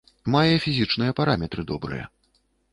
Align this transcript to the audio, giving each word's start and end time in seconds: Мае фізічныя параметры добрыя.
Мае 0.35 0.55
фізічныя 0.63 1.15
параметры 1.21 1.61
добрыя. 1.75 2.05